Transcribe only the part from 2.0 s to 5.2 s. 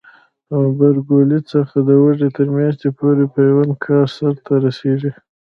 وږي تر میاشتې پورې پیوند کاری سرته رسیږي.